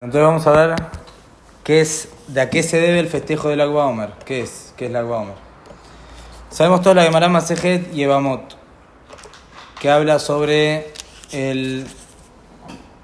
[0.00, 0.76] Entonces vamos a ver
[1.64, 4.12] qué es, de a qué se debe el festejo del Agua Omer.
[4.24, 4.72] ¿Qué es?
[4.76, 5.34] ¿Qué es el Agua Omer?
[6.50, 8.56] Sabemos todos la Gemara Masejet y Evamot,
[9.80, 10.92] que habla sobre
[11.32, 11.84] el,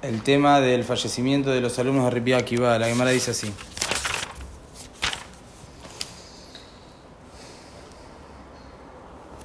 [0.03, 2.79] el tema del fallecimiento de los alumnos de Ripia Akiva.
[2.79, 3.53] La Gemara dice así.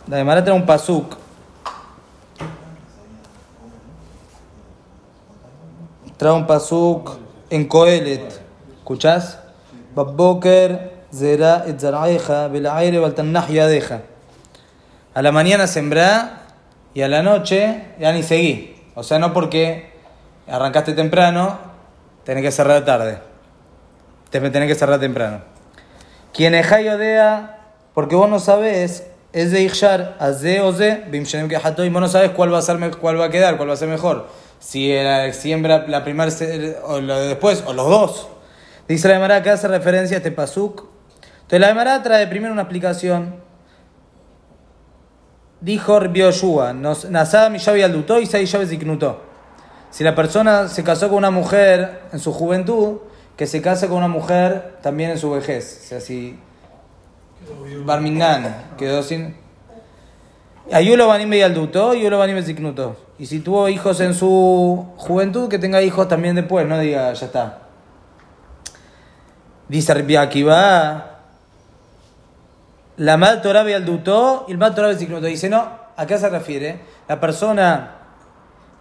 [0.05, 1.17] La Gemara trae un pasuk.
[6.15, 8.41] Trae un pasuk en Coelet.
[8.79, 9.39] ¿Escuchás?
[9.95, 12.99] Babboker zera et zaraiha belaire
[13.49, 14.01] yadeja.
[15.13, 16.43] A la mañana sembrá
[16.93, 18.75] y a la noche ya ni seguí.
[18.95, 19.91] O sea, no porque
[20.47, 21.57] arrancaste temprano,
[22.23, 23.19] tenés que cerrar tarde.
[24.29, 25.41] Tenés que cerrar temprano.
[26.33, 27.59] Quien odea,
[27.93, 32.07] porque vos no sabés, es de Ixchar, Azé o Ze, Bimshenem que y vos no
[32.07, 34.27] sabés cuál va a quedar, cuál va a ser mejor.
[34.59, 36.31] Si era, siembra la primera
[36.83, 38.27] o lo de después, o los dos.
[38.87, 40.85] Dice la Gemara que hace referencia a este pasuk.
[41.41, 43.35] Entonces la Gemara trae primero una explicación.
[45.61, 49.21] Dijo Bioshua, Nasada Mishavi y Ziknutó.
[49.91, 52.99] Si la persona se casó con una mujer en su juventud,
[53.35, 55.81] que se case con una mujer también en su vejez.
[55.83, 56.37] O sea, si
[57.85, 59.35] Barminan quedó sin.
[63.17, 67.25] Y si tuvo hijos en su juventud, que tenga hijos también después, no diga, ya
[67.25, 67.59] está.
[69.67, 71.19] Dice Akiva,
[72.97, 75.25] la mal Torah y Alduto y el mal Torah y Ziknuto.
[75.25, 76.81] Dice, no, ¿a qué se refiere?
[77.07, 77.95] La persona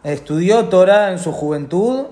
[0.03, 2.07] estudió Torah en su juventud,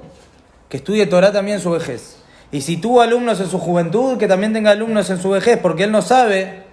[0.69, 2.19] que estudie Torah también en su vejez.
[2.53, 5.85] Y si tuvo alumnos en su juventud, que también tenga alumnos en su vejez, porque
[5.85, 6.65] él no sabe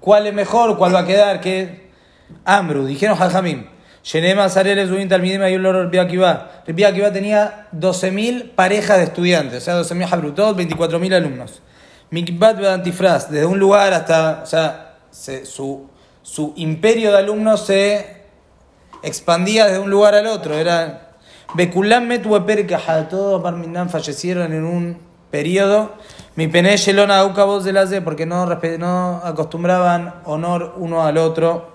[0.00, 1.81] cuál es mejor, cuál va a quedar, que
[2.44, 3.66] Amru, dijeron Jajamim.
[4.04, 6.50] Shenema Sareles Ubin Talmidim Ayulor Akiva.
[6.66, 11.62] Akiva tenía 12.000 parejas de estudiantes, o sea, 12.000 Habrutot, 24.000 alumnos.
[12.10, 14.98] Mikbat Antifraz, desde un lugar hasta, o sea,
[15.44, 15.88] su,
[16.22, 18.22] su imperio de alumnos se
[19.02, 20.58] expandía desde un lugar al otro.
[20.58, 21.12] Era
[21.54, 22.66] Bekulam Metueper
[23.08, 24.98] todos Barminan fallecieron en un
[25.30, 25.92] periodo.
[26.34, 28.46] Mi pené Shelona voz de la porque no,
[28.78, 31.71] no acostumbraban honor uno al otro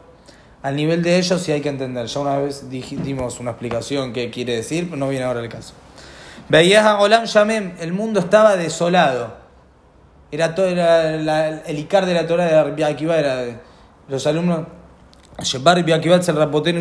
[0.63, 2.07] al nivel de ellos y hay que entender.
[2.07, 5.73] Ya una vez dimos una explicación que quiere decir, pero no viene ahora el caso.
[6.49, 9.35] Veías a Olam Yamem, el mundo estaba desolado.
[10.31, 13.45] Era todo el Icar de la Torah de Rabbi era
[14.09, 14.65] los alumnos.
[15.63, 16.79] Rabbi rapotén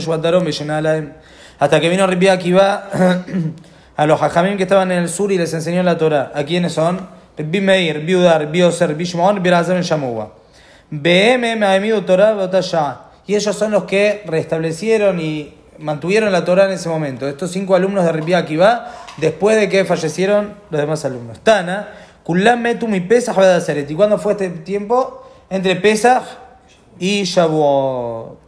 [1.58, 2.88] Hasta que vino Rabbi Akiva
[3.96, 6.32] a los hajamim que estaban en el sur y les enseñó la Torah.
[6.34, 7.08] ¿A quiénes son?
[7.38, 10.32] Rabbi Meir, Biudar, Bioser, Bishmon, Birazam, Shamuwa.
[10.90, 16.72] BM, Maemidu Torah, Botashah y ellos son los que restablecieron y mantuvieron la Torah en
[16.72, 17.28] ese momento.
[17.28, 21.40] Estos cinco alumnos de Ribia Akiva, después de que fallecieron los demás alumnos.
[21.40, 21.88] Tana,
[22.22, 23.36] Kulam Metum y Pesach
[23.88, 25.28] ¿Y cuándo fue este tiempo?
[25.50, 26.24] Entre Pesach
[26.98, 28.38] y Shavuot.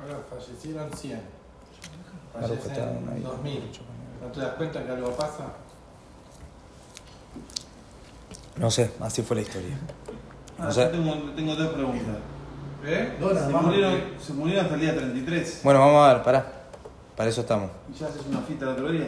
[0.00, 1.20] Ahora fallecieron 100.
[2.32, 3.62] Fallecieron 2000.
[4.22, 5.44] ¿No te das cuenta que algo pasa?
[8.56, 9.76] No sé, así fue la historia.
[10.58, 12.16] Ah, tengo, tengo dos preguntas.
[12.86, 13.16] ¿Eh?
[13.18, 15.60] se, murieron, se, murieron, hasta el día 33.
[15.62, 16.52] Bueno, vamos a ver, pará.
[17.16, 17.70] Para eso estamos.
[17.92, 19.06] ¿Y ya haces una fita el otro día?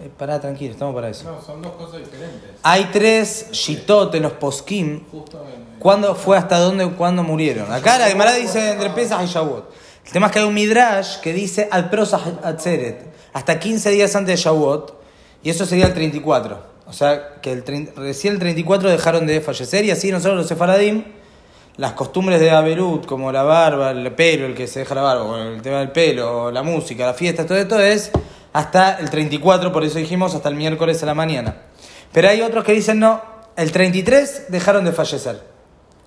[0.00, 1.30] Eh, pará, tranquilo, estamos para eso.
[1.30, 2.50] No, son dos cosas diferentes.
[2.62, 5.02] Hay tres shitot en los poskim.
[5.78, 7.70] ¿Cuándo fue hasta dónde cuándo murieron?
[7.70, 9.70] Acá la Gemara dice entre Pesach y Shavuot.
[10.06, 14.16] El tema es que hay un midrash que dice al prosach atzeret, hasta 15 días
[14.16, 15.00] antes de Shavuot,
[15.42, 16.72] y eso sería el 34.
[16.86, 17.64] O sea, que el,
[17.96, 21.04] recién el 34 dejaron de fallecer, y así nosotros los sefaradim
[21.76, 25.42] las costumbres de Averut, como la barba, el pelo, el que se deja la barba,
[25.42, 28.10] el tema del pelo, la música, la fiesta, todo esto es
[28.52, 31.56] hasta el 34, por eso dijimos hasta el miércoles a la mañana.
[32.12, 33.22] Pero hay otros que dicen no,
[33.56, 35.42] el 33 dejaron de fallecer.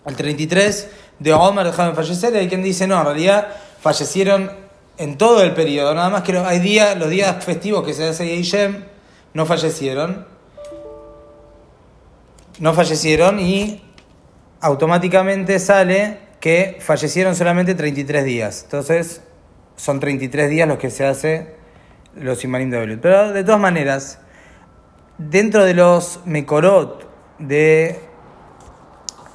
[0.05, 0.89] El 33
[1.19, 3.47] de Omer dejaron de fallecer y hay quien dice no, en realidad
[3.81, 4.51] fallecieron
[4.97, 8.35] en todo el periodo, nada más que hay días, los días festivos que se hace
[8.35, 8.85] Yishem,
[9.33, 10.25] no fallecieron.
[12.59, 13.84] No fallecieron y
[14.65, 18.63] automáticamente sale que fallecieron solamente 33 días.
[18.63, 19.21] Entonces,
[19.75, 21.56] son 33 días los que se hace
[22.15, 23.00] los Imanim de Belut.
[23.00, 24.19] Pero de todas maneras,
[25.19, 27.07] dentro de los Mekorot,
[27.38, 28.00] de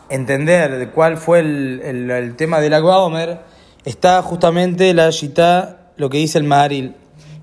[0.09, 3.45] entender de cuál fue el, el, tema del Agua
[3.85, 6.97] está justamente la Shita, lo que dice el Maharil.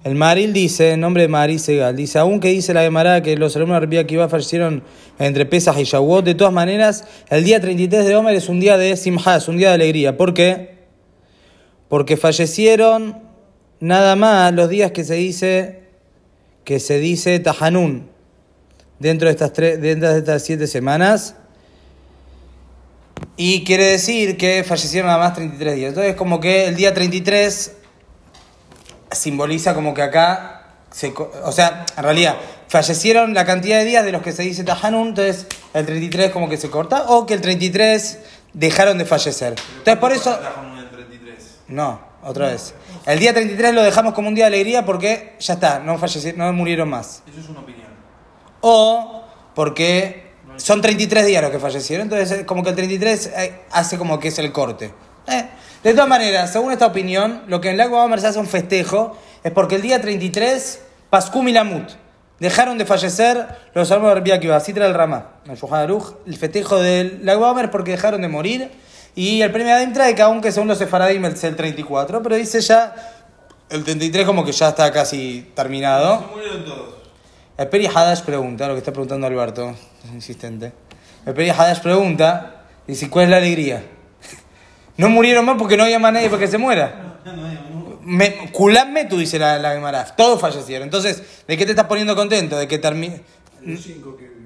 [0.07, 3.53] El Maril dice, en nombre de Maril Segal, dice, aunque dice la Gemara que los
[3.57, 4.81] alumnos de Rabbi Akiva fallecieron
[5.19, 8.77] entre Pesach y Shavuot, de todas maneras, el día 33 de Omer es un día
[8.77, 10.15] de Simha, un día de alegría.
[10.15, 10.77] ¿Por qué?
[11.89, 13.21] Porque fallecieron
[13.81, 15.81] nada más los días que se dice,
[16.63, 18.07] que se dice Tahanun.
[18.99, 21.35] dentro de estas, tres, dentro de estas siete semanas.
[23.35, 25.89] Y quiere decir que fallecieron nada más 33 días.
[25.89, 27.76] Entonces, como que el día 33
[29.17, 32.37] simboliza como que acá, se, o sea, en realidad,
[32.67, 36.49] fallecieron la cantidad de días de los que se dice Tahanun, entonces el 33 como
[36.49, 38.19] que se corta, o que el 33
[38.53, 39.55] dejaron de fallecer.
[39.77, 40.37] Entonces, por eso...
[41.67, 42.73] No, otra vez.
[43.05, 46.39] El día 33 lo dejamos como un día de alegría porque ya está, no fallecieron,
[46.39, 47.23] no murieron más.
[47.29, 47.87] Eso es una opinión.
[48.61, 49.23] O
[49.53, 54.19] porque son 33 días los que fallecieron, entonces como que el 33 eh, hace como
[54.19, 54.91] que es el corte.
[55.27, 55.45] Eh,
[55.83, 59.17] De todas maneras, según esta opinión, lo que en lago Omer se hace un festejo
[59.43, 61.89] es porque el día 33, Pascum y Lamut,
[62.39, 65.57] dejaron de fallecer los alumnos de Rabbi Akiva, así trae el Ramá, el
[66.25, 68.71] el festejo del lago Omer porque dejaron de morir,
[69.15, 72.61] y el premio Adim trae que aunque según los sefaradim es el 34, pero dice
[72.61, 72.93] ya
[73.69, 76.19] el 33 como que ya está casi terminado.
[76.19, 76.95] Se murieron todos.
[77.57, 79.75] El Peri Hadash pregunta, lo que está preguntando Alberto,
[80.05, 80.71] es insistente.
[81.25, 83.83] El Peri Hadash pregunta, dice, ¿cuál es la alegría?
[84.97, 87.19] No murieron más porque no había más nadie para que se muera.
[88.03, 90.05] Me, Culame tú, dice la, la Gemara.
[90.15, 90.85] Todos fallecieron.
[90.85, 92.57] Entonces, ¿de qué te estás poniendo contento?
[92.57, 93.21] ¿De que termine?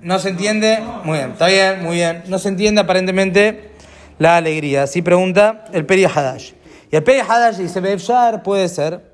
[0.01, 0.83] No se entiende.
[1.03, 2.23] Muy bien, está bien, muy bien.
[2.27, 3.71] No se entiende aparentemente
[4.19, 4.83] la alegría.
[4.83, 6.53] Así pregunta el Peri Hadash.
[6.91, 9.11] Y el Peri Hadash dice, Befshar puede ser.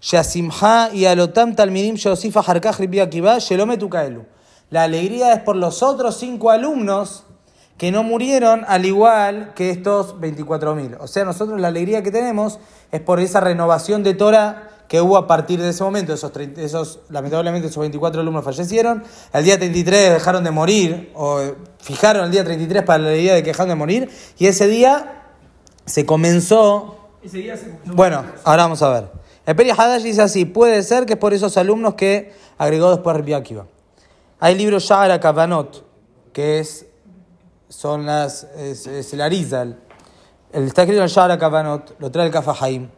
[0.00, 4.24] Shasimha y alotam talmidim sheosifa harkaj ribi akiva shelome tukaelu.
[4.70, 7.24] La alegría es por los otros cinco alumnos
[7.78, 10.96] que no murieron al igual que estos 24.000.
[11.00, 12.58] O sea, nosotros la alegría que tenemos
[12.90, 16.12] es por esa renovación de Torah que hubo a partir de ese momento.
[16.12, 19.04] Esos, 30 esos lamentablemente esos 24 alumnos fallecieron.
[19.32, 21.40] El día 33 dejaron de morir, o
[21.78, 24.10] fijaron el día 33 para la alegría de que dejaron de morir.
[24.38, 25.26] Y ese día
[25.84, 27.10] se comenzó...
[27.22, 29.10] Ese día se Bueno, ahora vamos a ver.
[29.46, 33.16] El Peri Hadash dice así, puede ser que es por esos alumnos que agregó después
[33.16, 33.66] Rabbi Akiva.
[34.40, 35.84] Hay libro Sha'ara Kavanot,
[36.32, 36.86] que es,
[37.68, 39.78] son las, es, el Arizal.
[40.52, 42.88] El, está escrito en Sha'ara Kavanot, lo trae el Kafahaim.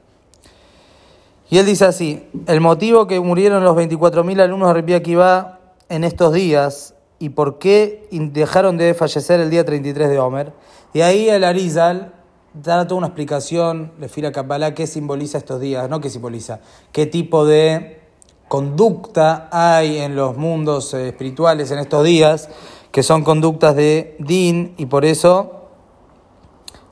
[1.50, 5.58] Y él dice así, el motivo que murieron los 24.000 alumnos de Akiva
[5.88, 10.52] en estos días y por qué dejaron de fallecer el día 33 de Homer.
[10.94, 12.14] Y ahí el Arizal
[12.54, 16.60] da toda una explicación, le fila Kabbalah, qué simboliza estos días, no qué simboliza,
[16.92, 18.00] qué tipo de
[18.48, 22.48] conducta hay en los mundos eh, espirituales en estos días,
[22.90, 25.68] que son conductas de din, y por eso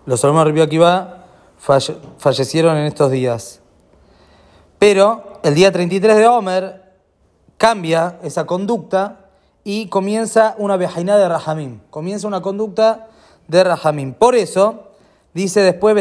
[0.06, 0.52] los alumnos de
[2.18, 3.60] fallecieron en estos días.
[4.78, 6.82] Pero el día 33 de Homer
[7.56, 9.26] cambia esa conducta
[9.64, 11.80] y comienza una vejainá de Rahamim.
[11.90, 13.08] Comienza una conducta
[13.48, 14.14] de Rahamim.
[14.14, 14.92] Por eso,
[15.34, 15.94] dice después,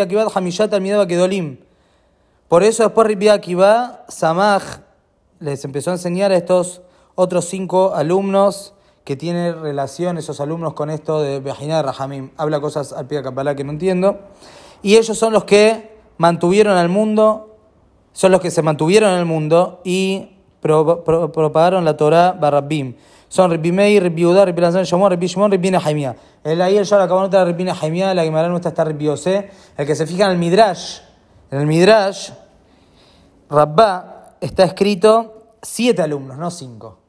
[0.00, 1.58] Akiva Hamishat Almidaba Kedolim.
[2.48, 4.80] Por eso después Rabbi Akiva Samaj
[5.40, 6.82] les empezó a enseñar a estos
[7.14, 8.74] otros cinco alumnos
[9.04, 12.30] que tienen relación, esos alumnos, con esto de Vejainá de Rahamim.
[12.36, 14.18] Habla cosas al pie de que no entiendo.
[14.82, 17.56] Y ellos son los que mantuvieron al mundo,
[18.12, 22.96] son los que se mantuvieron en el mundo y pro- pro- propagaron la Torah Barrabim.
[23.28, 26.14] Son Rabbi Meir, Rabbi Yehuda, Rabbi Lazar Shimon, Rabbi Shimon, Rabbi Nehemiah.
[26.44, 29.50] El el Shara Kabanot de Rabbi Nehemiah, la Gemara nuestra está Rabbi Yosé.
[29.76, 31.00] El que se fija en el Midrash,
[31.50, 32.30] en el Midrash,
[33.50, 37.03] Rabbá está escrito siete alumnos, no cinco.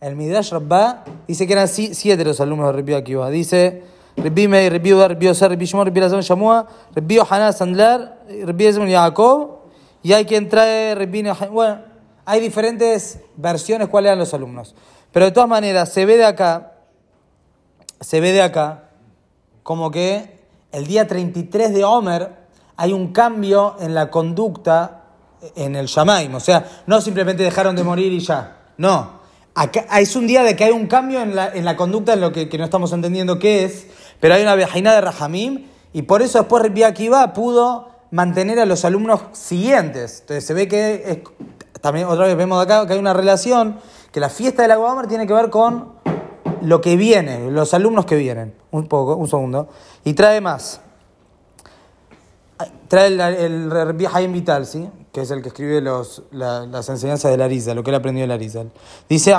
[0.00, 3.28] El Midrash Rabbá dice que eran si- siete los alumnos de Rabbi Akiva.
[3.30, 3.82] Dice
[4.16, 8.64] Rabbi Meir, Rabbi Yehuda, Rabbi Yosé, Rabbi Shimon, Rabbi Lazar Shamua, Rabbi Yohanan Sandlar, Rabbi
[8.66, 9.58] Ezra Yaakov.
[10.02, 11.24] Y hay quien trae Rabbi.
[11.50, 11.80] Bueno,
[12.24, 14.74] hay diferentes versiones cuáles eran los alumnos.
[15.12, 16.74] Pero de todas maneras, se ve de acá,
[18.00, 18.90] se ve de acá,
[19.64, 20.38] como que
[20.70, 22.32] el día 33 de Homer
[22.76, 25.02] hay un cambio en la conducta
[25.56, 26.34] en el Shamaim.
[26.36, 28.58] O sea, no simplemente dejaron de morir y ya.
[28.76, 29.17] No.
[29.60, 32.20] Acá, es un día de que hay un cambio en la, en la conducta, en
[32.20, 33.88] lo que, que no estamos entendiendo qué es,
[34.20, 38.84] pero hay una viajina de Rahamim y por eso después Akiva pudo mantener a los
[38.84, 40.20] alumnos siguientes.
[40.20, 41.24] Entonces se ve que
[41.80, 43.80] también otra vez vemos acá que hay una relación,
[44.12, 45.88] que la fiesta del Agua tiene que ver con
[46.62, 48.54] lo que viene, los alumnos que vienen.
[48.70, 49.70] Un poco, un segundo.
[50.04, 50.80] Y trae más.
[52.86, 54.88] Trae el, el Haim Vital, ¿sí?
[55.18, 58.22] Que es el que escribe los, la- las enseñanzas de Larisa, lo que él aprendió
[58.22, 58.64] de Larisa.
[59.08, 59.34] Dice.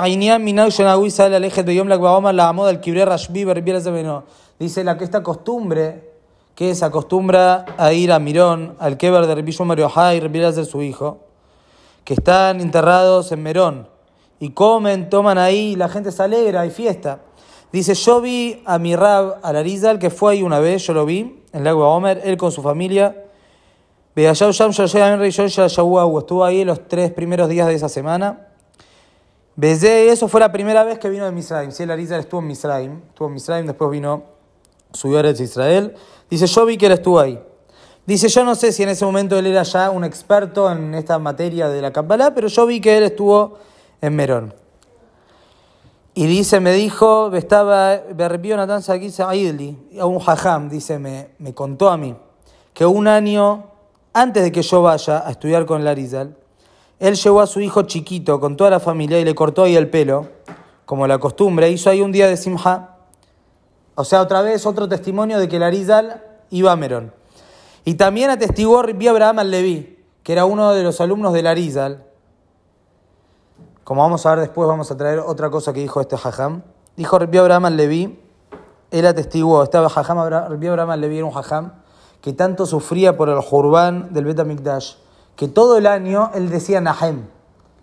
[4.58, 6.10] Dice la que esta costumbre,
[6.54, 10.82] que se acostumbra a ir a Mirón, al Keber de Shomar Yohai, Rabbi Elazar, su
[10.82, 11.20] hijo,
[12.04, 13.88] que están enterrados en Merón
[14.38, 17.20] y comen, toman ahí y la gente se alegra, hay fiesta.
[17.72, 21.06] Dice, yo vi a mi rab, al Arizal, que fue ahí una vez, yo lo
[21.06, 23.24] vi, en el lago Homer, él con su familia.
[26.18, 28.48] Estuvo ahí los tres primeros días de esa semana.
[29.56, 31.70] Bezé, eso fue la primera vez que vino de Misraim.
[31.70, 34.22] Si el Arizal estuvo en Misraim, estuvo en Misraim, después vino,
[34.92, 35.94] subió a Israel.
[36.28, 37.38] Dice, yo vi que él estuvo ahí.
[38.06, 41.18] Dice, yo no sé si en ese momento él era ya un experto en esta
[41.18, 43.58] materia de la Kabbalah, pero yo vi que él estuvo
[44.00, 44.54] en Merón.
[46.14, 48.82] Y dice, me dijo, estaba, Berbió Natán
[50.00, 52.16] a un hajam, dice, me, me contó a mí,
[52.74, 53.69] que un año
[54.12, 56.36] antes de que yo vaya a estudiar con Larizal,
[56.98, 59.88] él llevó a su hijo chiquito con toda la familia y le cortó ahí el
[59.88, 60.28] pelo,
[60.84, 62.96] como la costumbre, hizo ahí un día de Simha.
[63.94, 67.12] O sea, otra vez otro testimonio de que Larizal iba a Merón.
[67.84, 72.04] Y también atestiguó Rabbi Abraham al-Leví, que era uno de los alumnos de Larizal.
[73.84, 76.62] Como vamos a ver después, vamos a traer otra cosa que dijo este Jajam.
[76.96, 78.20] Dijo Rabbi Abraham al-Leví,
[78.90, 81.72] él atestiguó, estaba Jajam, Rabbi Abraham era un Jajam
[82.20, 84.94] que tanto sufría por el Jurban del Bet HaMikdash,
[85.36, 87.26] que todo el año él decía Nahem.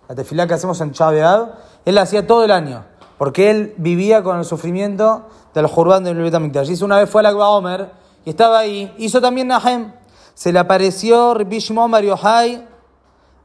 [0.08, 1.54] La tefilá que hacemos en Chaveab,
[1.84, 2.84] él la hacía todo el año,
[3.18, 6.68] porque él vivía con el sufrimiento del Jurban del Bet HaMikdash.
[6.68, 7.90] Dice una vez fue al Agba Omer,
[8.24, 9.92] y estaba ahí, hizo también Nahem.
[10.34, 12.68] Se le apareció Bar Yochai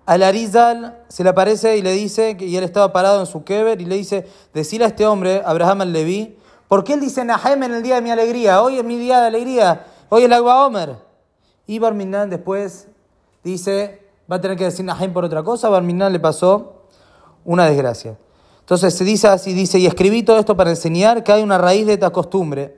[0.06, 3.82] al Arizal, se le aparece y le dice, y él estaba parado en su kever,
[3.82, 7.74] y le dice, decile a este hombre, Abraham al-Leví, ¿por qué él dice Nahem en
[7.74, 8.62] el día de mi alegría?
[8.62, 10.96] Hoy es mi día de alegría, hoy el Agua Omer.
[11.66, 12.88] Y Barminan después
[13.44, 16.84] dice, va a tener que decir Nahem por otra cosa, Barminan le pasó
[17.44, 18.18] una desgracia.
[18.60, 21.88] Entonces se dice así, dice, y escribí todo esto para enseñar que hay una raíz
[21.88, 22.78] de esta costumbre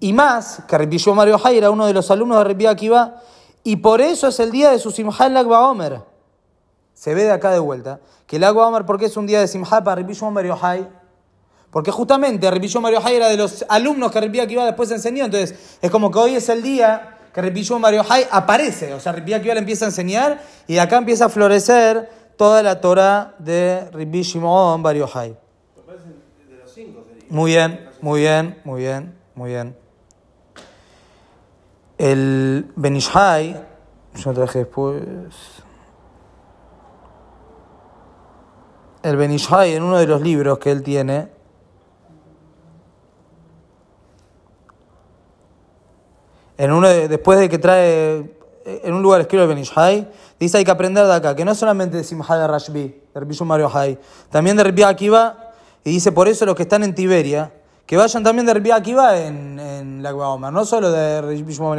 [0.00, 3.22] y más, que Rabbi Mario Hay era uno de los alumnos de Rabbi Akiva,
[3.62, 6.02] y por eso es el día de su Simha el Agba Omer.
[6.92, 9.40] Se ve de acá de vuelta que el Agba Omer, ¿por qué es un día
[9.40, 10.88] de Simha para Rabbi Mario Hay?
[11.70, 15.78] Porque justamente Rabbi Mario Hay era de los alumnos que Rabbi Akiva después enseñó, entonces
[15.82, 19.34] es como que hoy es el día que Rabbi Mario Hay aparece, o sea, Rabbi
[19.34, 24.22] Akiva le empieza a enseñar y acá empieza a florecer toda la Torah de Rabbi
[24.22, 24.96] Shimon Bar.
[27.28, 29.76] Muy bien, muy bien, muy bien, muy bien.
[31.98, 33.60] El Benishai,
[34.14, 35.02] yo traje después.
[39.02, 41.37] El Benishai, en uno de los libros que él tiene,
[46.58, 48.30] en después de que trae,
[48.64, 50.08] en un lugar escrito el Benishai,
[50.40, 52.82] dice hay que aprender de acá, que no solamente de Simha de Rashbi,
[53.14, 53.96] de Rabbi Mario Hai,
[54.28, 55.52] también de Rabbi Akiva,
[55.84, 57.52] y dice por eso los que están en Tiberia,
[57.86, 61.78] que vayan también de Rabbi Akiva en, en la Omer, no solo de Rabbi Shimon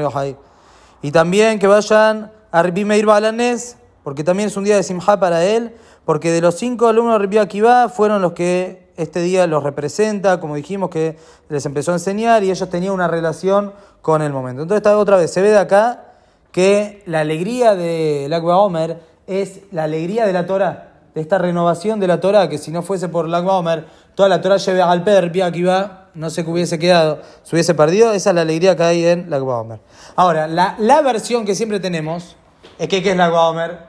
[1.02, 5.20] Y también que vayan a Rabbi Meir Balanés, porque también es un día de Simha
[5.20, 9.48] para él, porque de los cinco alumnos de Rabbi Akiva fueron los que este día
[9.48, 14.22] los representa, como dijimos que les empezó a enseñar y ellos tenían una relación con
[14.22, 14.62] el momento.
[14.64, 16.04] Entonces, otra vez se ve de acá
[16.52, 22.02] que la alegría del Agua Omer es la alegría de la Torah, de esta renovación
[22.02, 24.82] de la Torah, que si no fuese por el Agua Omer, toda la Torah lleve
[24.82, 28.12] al Pedro, que iba, no sé qué hubiese quedado, se hubiese perdido.
[28.12, 29.80] Esa es la alegría que hay en la Omer.
[30.18, 32.36] Ahora, la, la, versión que siempre tenemos
[32.78, 33.88] es que ¿qué es la Omer?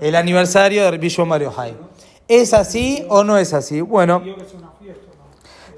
[0.00, 1.85] El aniversario de Rabbi Mario Hay.
[2.28, 3.80] ¿Es así o no es así?
[3.80, 4.22] Bueno,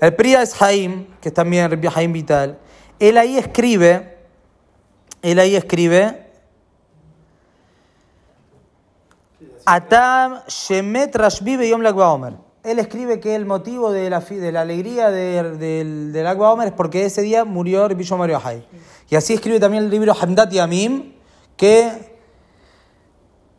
[0.01, 2.59] el Priya es Haim, que es también Rabbi Haim Vital.
[2.99, 4.19] Él ahí escribe,
[5.23, 6.29] él ahí escribe
[9.67, 12.35] Atam Shemet Rashbi Lagba Omer.
[12.65, 17.05] Él escribe que el motivo de la, de la alegría del, Agua Omer es porque
[17.05, 18.67] ese día murió Ripillo Mario Hay.
[19.11, 21.13] Y así escribe también el libro Hamdat Yamim,
[21.57, 22.08] que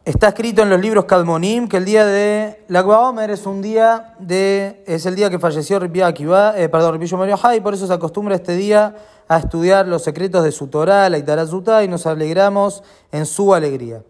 [0.09, 4.15] está escrito en los libros Kalmonim, que el día de Agua Omer es un día
[4.17, 7.93] de, es el día que falleció Ripia Akiva, eh, perdón, Mario Hay, por eso se
[7.93, 8.95] acostumbra este día
[9.27, 14.01] a estudiar los secretos de su Torah, la Itarazuta, y nos alegramos en su alegría.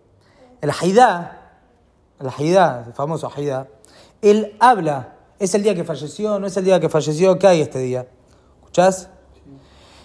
[0.62, 1.60] El Haidá,
[2.18, 3.68] el Haidá, el famoso Haidá,
[4.22, 7.62] él habla, es el día que falleció, no es el día que falleció, ¿qué hay
[7.62, 8.08] este día?
[8.62, 9.10] ¿Escuchás?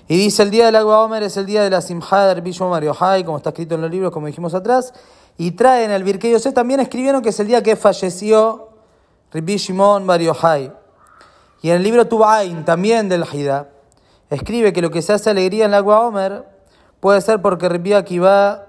[0.09, 2.69] Y dice, el día del agua Omer es el día de la Simha de Mario
[2.69, 4.93] Mariohai, como está escrito en los libros, como dijimos atrás,
[5.37, 8.69] y traen el Birkei Yosef, también escribieron que es el día que falleció
[9.33, 10.73] Rabbi Shimon Mariohai.
[11.61, 13.71] Y en el libro Tubain, también del Haidá,
[14.31, 16.45] escribe que lo que se hace alegría en el agua Omer
[17.01, 18.67] puede ser porque Rabbi Akiva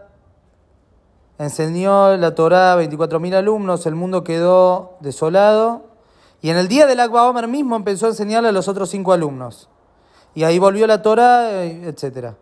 [1.38, 5.84] enseñó la Torá a 24.000 alumnos, el mundo quedó desolado.
[6.42, 9.14] Y en el día del Akba Omer mismo empezó a enseñarle a los otros cinco
[9.14, 9.70] alumnos.
[10.34, 12.34] Y ahí volvió la Torá, etc.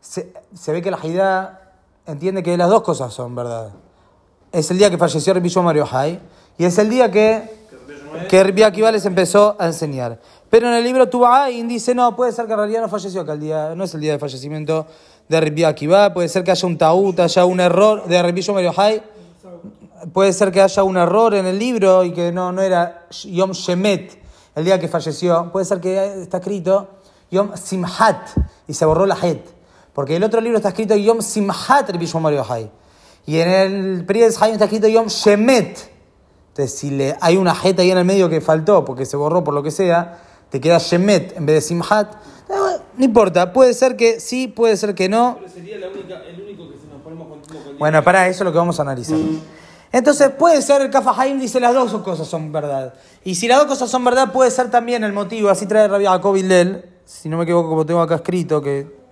[0.00, 0.32] Se,
[0.72, 1.65] ve que la Haidá
[2.06, 3.70] entiende que las dos cosas son verdad.
[4.52, 6.20] Es el día que falleció Rabbi Mario Hay
[6.58, 7.42] y es el día que,
[8.28, 10.18] que Rabbi Akiva les empezó a enseñar.
[10.48, 13.32] Pero en el libro Tubain dice, no, puede ser que en realidad no falleció, que
[13.32, 14.86] el día, no es el día de fallecimiento
[15.28, 18.72] de Rabbi Akiva, puede ser que haya un taúd, haya un error de Rabbi Yomer
[20.12, 23.52] puede ser que haya un error en el libro y que no, no era Yom
[23.52, 24.18] Shemet,
[24.54, 25.50] el día que falleció.
[25.52, 26.88] Puede ser que está escrito
[27.30, 28.30] Yom Simhat
[28.68, 29.55] y se borró la Het.
[29.96, 32.70] Porque el otro libro está escrito Yom Simhat Yochai.
[33.24, 35.90] Y en el de Haim está escrito Yom Shemet.
[36.48, 39.42] Entonces, si le, hay una Het ahí en el medio que faltó porque se borró
[39.42, 40.18] por lo que sea,
[40.50, 42.12] te queda Shemet en vez de Simhat.
[42.98, 45.38] No importa, puede ser que sí, puede ser que no.
[45.40, 48.42] Pero sería la única, el único que se nos ponemos continuo con Bueno, para eso
[48.42, 49.16] es lo que vamos a analizar.
[49.92, 52.92] Entonces, puede ser, el Kafa Haim dice las dos cosas son verdad.
[53.24, 56.04] Y si las dos cosas son verdad, puede ser también el motivo, así trae Rabbi
[56.04, 59.05] Jacob Hillel, si no me equivoco, como tengo acá escrito, que,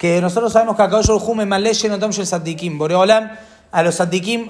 [0.00, 2.78] que nosotros sabemos que acá yo Jume Maleye no Tom Sadikim.
[2.78, 3.32] Boreolam,
[3.70, 4.48] a los Sadikim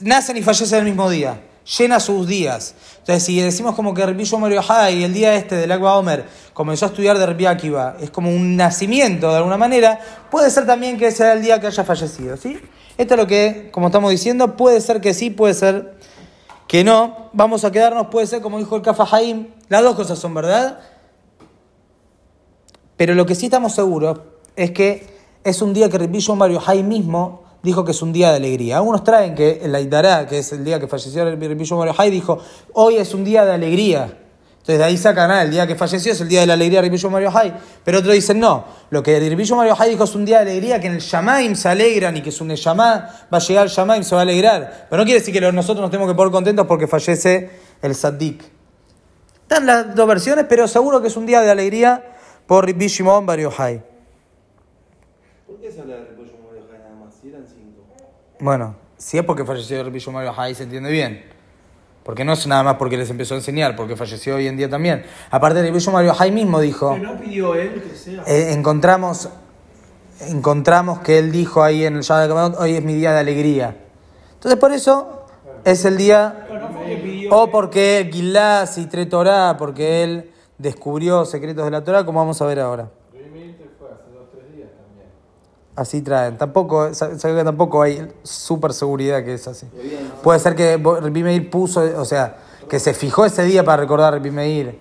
[0.00, 1.42] nacen y fallecen el mismo día,
[1.78, 2.74] llena sus días.
[3.00, 6.86] Entonces, si decimos como que Rabbi Shomer Yohai, el día este del Agua Omer, comenzó
[6.86, 10.96] a estudiar de Rabbi Akiva, es como un nacimiento de alguna manera, puede ser también
[10.96, 12.58] que sea el día que haya fallecido, ¿sí?
[12.96, 15.98] Esto es lo que, como estamos diciendo, puede ser que sí, puede ser
[16.66, 17.28] que no.
[17.34, 20.80] Vamos a quedarnos, puede ser como dijo el Kafa Haim, las dos cosas son verdad.
[22.96, 24.18] Pero lo que sí estamos seguros
[24.56, 25.06] es que
[25.44, 28.78] es un día que Rabbi Shimon Yochai mismo dijo que es un día de alegría.
[28.78, 32.38] Algunos traen que el Aidará, que es el día que falleció Rabbi Shimon Yochai, dijo,
[32.72, 34.18] hoy es un día de alegría.
[34.66, 36.82] Entonces de ahí sacan, ah, el día que falleció es el día de la alegría
[36.82, 37.54] de Shimon Yochai.
[37.84, 40.80] Pero otros dicen, no, lo que Rabbi Shimon Yochai dijo es un día de alegría,
[40.80, 43.70] que en el Shamaim se alegran y que es un Yamá, va a llegar el
[43.70, 44.86] Shamaim, se va a alegrar.
[44.90, 47.50] Pero no quiere decir que nosotros nos tenemos que poner contentos porque fallece
[47.82, 48.42] el Saddik.
[49.42, 52.02] Están las dos versiones, pero seguro que es un día de alegría
[52.48, 52.66] por
[53.24, 53.95] Bar Yochai.
[55.46, 57.14] ¿Por qué se habla de repollo Morioja nada más?
[57.14, 57.84] Si eran cinco.
[58.40, 61.24] Bueno, si es porque falleció Rabbi Shimon Bar Yochai, se entiende bien.
[62.02, 64.68] Porque no es nada más porque les empezó a enseñar, porque falleció hoy en día
[64.68, 65.04] también.
[65.30, 68.22] Aparte, Rabbi Shimon Bar Yochai mismo dijo, no pidió él que sea.
[68.26, 69.28] eh, encontramos,
[70.28, 73.76] encontramos que él dijo ahí en el Shabbat Kamadot, hoy es mi día de alegría.
[74.34, 75.26] Entonces por eso
[75.64, 81.70] es el día, no o porque Gilás y Tre Torah, porque él descubrió secretos de
[81.70, 82.88] la Torah, como vamos a ver ahora.
[83.12, 85.08] Realmente fue hace dos tres días también.
[85.76, 86.38] Así traen.
[86.38, 89.68] Tampoco, que tampoco hay super seguridad que es así.
[90.22, 94.14] Puede ser que Rabbi Meir puso, o sea, que se fijó ese día para recordar
[94.14, 94.80] Rabbi Meir.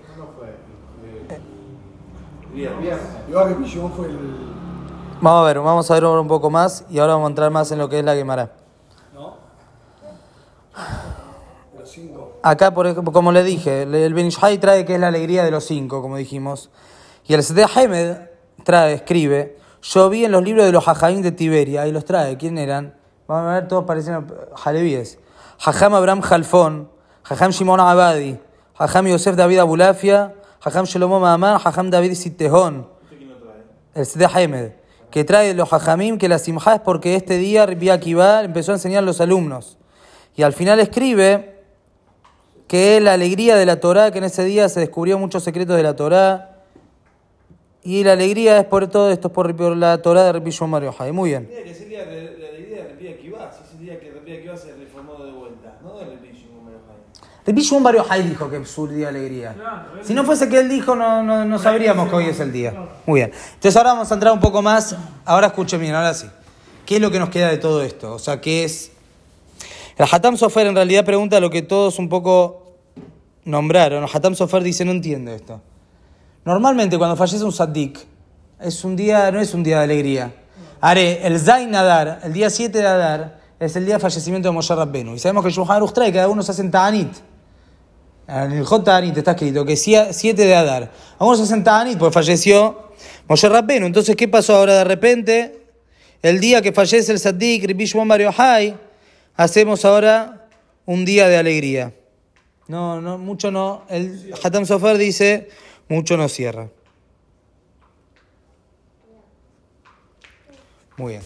[5.22, 7.70] Vamos a ver, vamos a ver un poco más y ahora vamos a entrar más
[7.72, 8.16] en lo que es la
[11.84, 12.40] cinco.
[12.42, 15.66] Acá, por ejemplo, como le dije, el Benishai trae que es la alegría de los
[15.66, 16.70] cinco, como dijimos.
[17.26, 18.18] Y el Sede Hamed
[18.64, 19.58] trae, escribe,
[19.94, 22.96] yo vi en los libros de los Hajaim de Tiberia, ahí los trae, ¿quién eran?
[23.28, 25.20] Vamos a ver, todos parecen Jalebíes.
[25.64, 26.90] Hajam Abraham Jalfón,
[27.24, 28.40] Hajam Shimon Abadi,
[28.78, 32.88] Hajam Yosef David Abulafia, Hajam Shlomo Mahamar, Hajam David Sitehón.
[33.04, 33.64] ¿Este quién lo trae?
[33.94, 34.72] El Sede Hamed,
[35.12, 38.76] que trae los Hajamim que la simja es porque este día Rabbi Akiva empezó a
[38.76, 39.78] enseñar a los alumnos.
[40.36, 41.64] Y al final escribe
[42.68, 45.78] que es la alegría de la Torá, que en ese día se descubrió muchos secretos
[45.78, 46.55] de la Torá.
[47.86, 50.72] Y la alegría es por todo esto, es por, por la Torá de Rabbi Shimon
[50.72, 51.14] Bar.
[51.14, 51.48] Muy bien.
[51.48, 53.52] Que ser el día de la alegría de Repía Kibá.
[53.52, 55.78] Si es el día que Repía Kibá se reformó de vuelta.
[55.84, 56.06] No de.
[57.46, 59.56] Rabbi Shimon Bar Yochai dijo que es su día de alegría.
[60.02, 62.74] Si no fuese que él dijo, no, no, no sabríamos que hoy es el día.
[63.06, 63.32] Muy bien.
[63.54, 64.96] Entonces ahora vamos a entrar un poco más.
[65.24, 66.26] Ahora escuchen bien, ahora sí.
[66.88, 68.14] ¿Qué es lo que nos queda de todo esto?
[68.14, 68.92] O sea, ¿qué es...?
[69.96, 72.78] El Hatam Sofer en realidad pregunta lo que todos un poco
[73.44, 74.04] nombraron.
[74.04, 75.62] El Hatam Sofer dice, no entiendo esto.
[76.46, 78.00] Normalmente cuando fallece un Saddik,
[78.62, 80.32] es un día, no es un día de alegría.
[80.80, 84.54] Haré el Zain Adar, el día 7 de Adar, es el día de fallecimiento de
[84.54, 85.16] Moshe Rabbenu.
[85.16, 87.10] Y sabemos que Shulchan Aruch trae cada uno se hacen Ta'anit.
[88.28, 90.92] En el J Ta'anit está escrito que 7 de Adar.
[91.18, 92.92] Algunos se hacen Ta'anit porque falleció
[93.28, 93.88] Moshe Rabbenu.
[93.88, 95.66] Entonces, ¿qué pasó ahora de repente?
[96.22, 98.10] El día que fallece el Saddik, Rabbi Shimon
[99.36, 100.48] hacemos ahora
[100.86, 101.94] un día de alegría.
[102.68, 103.84] No, no, mucho no.
[103.90, 105.50] El Hatam Sofer dice,
[105.88, 106.68] mucho no cierra.
[110.98, 111.24] Muy bien.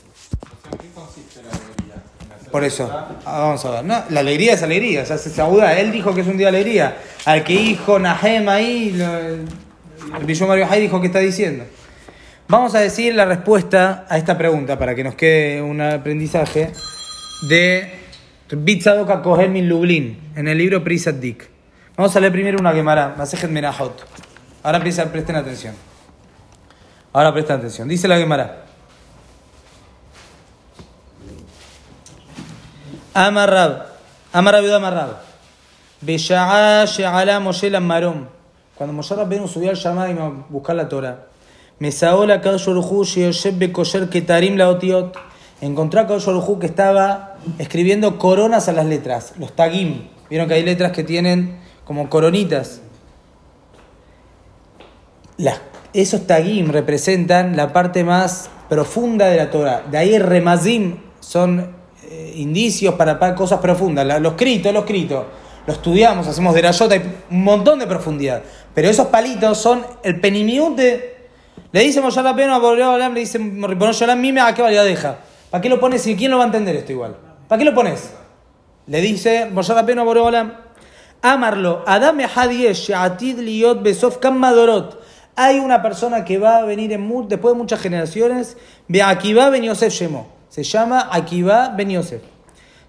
[2.51, 3.85] Por eso, ah, vamos a ver.
[3.85, 5.79] No, la alegría es alegría, o sea, se saluda.
[5.79, 6.97] Él dijo que es un día de alegría.
[7.25, 11.65] Al que dijo Nahem ahí, el Billón Mario Hay dijo que está diciendo.
[12.47, 16.71] Vamos a decir la respuesta a esta pregunta para que nos quede un aprendizaje
[17.47, 17.91] de
[18.49, 21.47] Bitzadoka Kohel Min Lublin en el libro Prisat Dik.
[21.95, 24.28] Vamos a leer primero una Gemara, Masejet Menahot.
[24.63, 25.75] Ahora empieza, presten atención.
[27.13, 27.87] Ahora presten atención.
[27.87, 28.65] Dice la Gemara.
[33.13, 33.85] Amarrab.
[34.33, 35.09] Amarrab y Amarrab.
[36.01, 38.27] Besha'a she'ala Moshe Marom.
[38.75, 41.25] Cuando Moshe Rabbeinu subió al Shammai a buscar la Torah.
[41.79, 45.17] Mesaola Kadosh Baruj Hu sheyoshev bekosher ketarim laotiot.
[45.61, 50.07] encontró a Kadosh Baruj Hu que estaba escribiendo coronas a las letras, los tagim.
[50.29, 52.81] Vieron que hay letras que tienen como coronitas.
[55.93, 59.83] Esos tagim representan la parte más profunda de la Torah.
[59.89, 61.71] De ahí remazim son
[62.07, 64.05] eh, indicios para, para cosas profundas.
[64.05, 65.25] La- Los escritos, los escritos.
[65.65, 68.41] Lo estudiamos, hacemos de la yota, hay un montón de profundidad.
[68.73, 71.17] Pero esos palitos son el penimiut de...
[71.71, 75.17] Le dice Moshe a Boreolam, Olam, le dice mime a qué valía deja.
[75.49, 77.15] ¿Para qué lo pones y quién lo va a entender esto igual?
[77.47, 78.11] ¿Para qué lo pones?
[78.87, 80.53] Le dice Moshe Rabbeinu a Boreolam,
[81.21, 84.99] Amarlo, Adam Ehadiesh, She'atid Liot Besof Kammadorot.
[85.41, 88.57] Hay una persona que va a venir en después de muchas generaciones,
[89.01, 90.27] Akiva Ben Yosef Shemo.
[90.49, 92.21] Se llama Akiva Ben Yosef.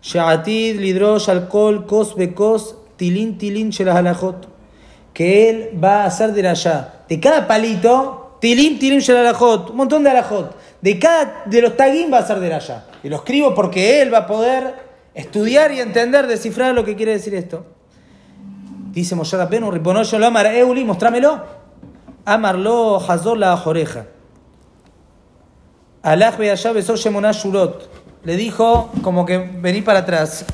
[0.03, 4.49] She'atid Lidrosh Alcohol Kos Bekos Tilin Tilin Shelah Halachot.
[5.15, 7.05] Que él va a hacer de allá.
[7.09, 9.71] De cada palito, Tilin Tilin Shelah Halachot.
[9.71, 10.57] Un montón de Halachot.
[10.81, 12.85] De cada de los tagim va a hacer de allá.
[13.05, 14.75] Y lo escribo porque él va a poder
[15.15, 17.65] estudiar y entender, descifrar lo que quiere decir esto.
[18.91, 21.60] Dice Moshe Rabbeinu, Ribono Shalom Ara Euli, mostrámelo.
[22.31, 24.07] Amarlo Hazor la oreja.
[26.01, 27.91] Alaj allá besó Shemonah Shurot.
[28.23, 30.45] Le dijo como que vení para atrás.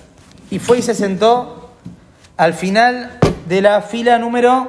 [0.50, 1.68] Y fue y se sentó
[2.38, 4.68] al final de la fila número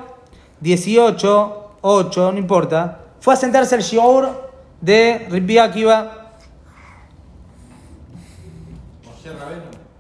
[0.60, 3.00] 18, 8, no importa.
[3.22, 5.58] Fue a sentarse al shiur de Rabbi.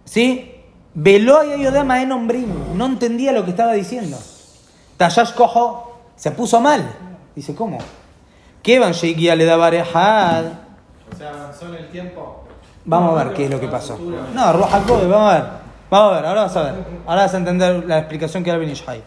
[0.03, 0.55] ¿Sí?
[0.93, 2.49] Veló y ayudama en hombrim.
[2.75, 4.17] No entendía lo que estaba diciendo.
[4.97, 5.86] Tayash cojo
[6.17, 6.85] se puso mal.
[7.33, 7.77] Dice, ¿cómo?
[8.61, 10.43] ¿Qué van le daba rejad?
[11.13, 12.43] O sea, avanzó en el tiempo.
[12.83, 13.97] Vamos a ver qué es lo que pasó.
[14.33, 15.49] No, Roja Kobe, vamos a ver.
[15.89, 16.73] Vamos a ver, ahora vas a ver.
[17.05, 19.01] Ahora vas a entender la explicación que da Ben Ishai.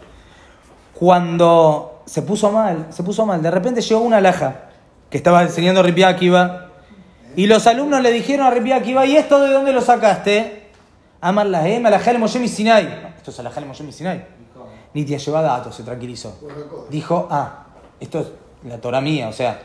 [0.93, 4.69] Cuando se puso mal, se puso mal, de repente llegó una laja
[5.09, 6.67] que estaba enseñando Ripi Akiva
[7.35, 10.69] y los alumnos le dijeron a Ripi Akiva, ¿y esto de dónde lo sacaste?
[11.21, 13.13] Amar la Em, Alajal Moshe Sinai.
[13.17, 14.25] Esto es Moshe Sinai.
[14.93, 16.37] Ni te lleva datos, se tranquilizó.
[16.89, 17.65] Dijo, ah,
[17.99, 18.27] esto es
[18.67, 19.59] la Torah mía, o sea,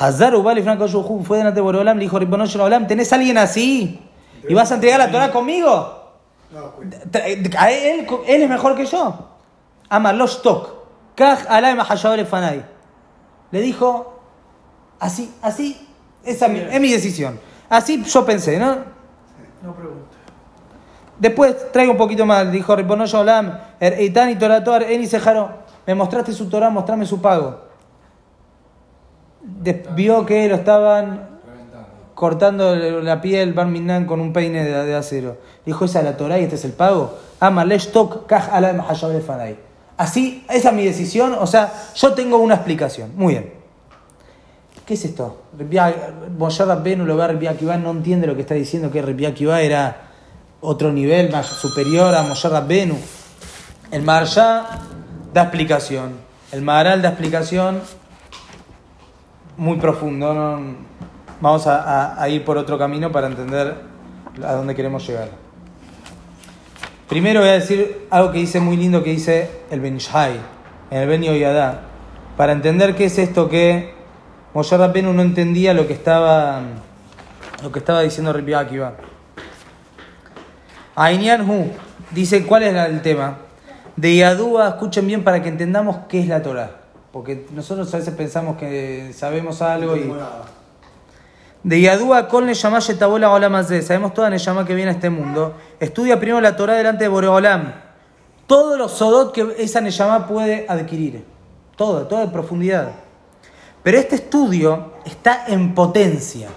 [0.00, 4.00] Hazar Ubal y Franco Yuhu fue delante de Borolam, le dijo, Olam, ¿tenés alguien así?
[4.48, 6.02] ¿Y vas a entregar la Torah conmigo?
[6.52, 6.98] No, cuenta.
[7.10, 9.28] Tra- a Él, él es mejor que yo.
[9.88, 10.70] Amar los tok.
[13.52, 14.18] Le dijo,
[14.98, 15.88] así, así,
[16.24, 17.38] esa es mi- es mi decisión.
[17.68, 18.76] Así yo pensé, ¿no?
[19.62, 20.05] No pregunta.
[21.18, 25.50] Después traigo un poquito más, dijo Ribono Olam, Er Eitan y Torator, Eni Sejaro.
[25.86, 27.60] Me mostraste su Torah, mostrame su pago.
[29.94, 31.36] Vio que lo estaban
[32.14, 35.36] cortando la piel Barminan con un peine de, acero.
[35.64, 37.18] Dijo, esa es la Torah y este es el pago.
[37.40, 39.56] Leshtok kaj ala mahashav fanay.
[39.96, 41.34] Así, esa es mi decisión.
[41.38, 43.12] O sea, yo tengo una explicación.
[43.16, 43.52] Muy bien.
[44.84, 45.42] ¿Qué es esto?
[46.36, 50.05] Moshe Rabbenu lo ve a no entiende lo que está diciendo, que Akiva era
[50.66, 52.98] otro nivel más superior a Moshe Rabbenu.
[53.92, 54.66] El Maharsha
[55.32, 56.14] da explicación.
[56.50, 57.80] El Maharal da explicación
[59.56, 60.60] muy profundo.
[61.40, 63.76] Vamos a, ir por otro camino para entender
[64.44, 65.28] a dónde queremos llegar.
[67.08, 70.40] Primero voy a decir algo que dice muy lindo que dice el Benishai,
[70.90, 71.82] en el Ben Yoyadá,
[72.36, 73.94] para entender qué es esto que
[74.52, 76.60] Moshe Rabbeinu no entendía lo que estaba
[77.62, 78.94] lo que estaba diciendo Rabbi Akiva.
[80.96, 81.70] Ainian Hu
[82.10, 83.36] dice cuál es el tema.
[83.96, 86.70] De Yadúa, escuchen bien para que entendamos qué es la Torah.
[87.12, 90.12] Porque nosotros a veces pensamos que sabemos algo y.
[91.62, 93.62] De Yadúa con Neshama Yetabola Olam.
[93.64, 95.54] Sabemos toda Neshama que viene a este mundo.
[95.80, 97.74] Estudia primero la Torah delante de Boreolam.
[98.46, 101.24] Todos los sodot que esa Neshama puede adquirir.
[101.76, 102.92] Todo, todo en profundidad.
[103.82, 106.48] Pero este estudio está en potencia.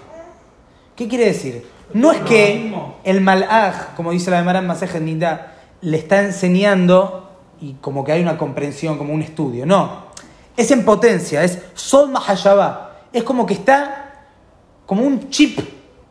[0.96, 1.66] ¿Qué quiere decir?
[1.93, 2.73] No es que
[3.03, 7.29] el malaj, como dice la de Maran Masejet Nidá, le está enseñando
[7.61, 9.65] y como que hay una comprensión, como un estudio.
[9.65, 10.05] No.
[10.57, 12.91] Es en potencia, es Sol Mahayabá.
[13.13, 14.13] Es como que está
[14.85, 15.59] como un chip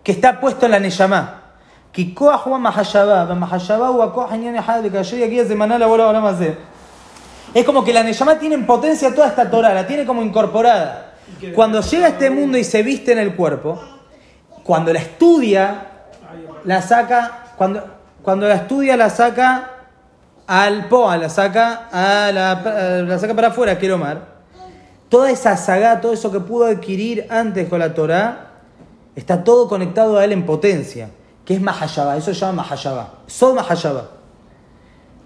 [0.03, 1.41] que está puesto en la Neyamá.
[1.95, 6.53] כי כוח הוא המחשבה, והמחשבה הוא הכוח העניין אחד, וכאשר יגיע זמנה לבוא לעולם הזה.
[7.55, 11.15] Es como que la Neyamá tiene en potencia toda esta Torah, la tiene como incorporada.
[11.55, 13.81] Cuando llega a este mundo y se viste en el cuerpo,
[14.70, 15.82] cuando la estudia,
[16.64, 17.84] la saca, cuando,
[18.22, 19.72] cuando la estudia la saca
[20.46, 24.22] al poa, la saca, a la, la saca para afuera, quiero mar.
[25.10, 28.60] Toda esa saga, todo eso que pudo adquirir antes con la Torah,
[29.16, 31.10] está todo conectado a él en potencia,
[31.46, 34.08] que es Mahayaba, eso se llama Mahayaba, Sod Mahayaba.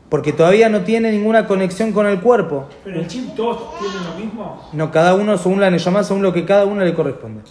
[0.08, 2.70] Porque todavía no tiene ninguna conexión con el cuerpo.
[2.86, 4.70] Pero el chip todos tienen lo mismo.
[4.72, 7.42] No, cada uno según la Neyamá, según lo que cada uno le corresponde.